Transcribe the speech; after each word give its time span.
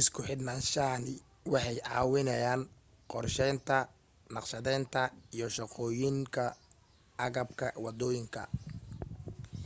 isku 0.00 0.20
xidhnaanshahani 0.28 1.14
waxay 1.52 1.76
caawinayaan 1.88 2.62
qorshaynta, 3.10 3.76
naqshadaynta, 4.34 5.00
iyo 5.34 5.46
shaqooyinka 5.56 6.44
agabka 7.26 7.66
wadooyinka 7.84 8.40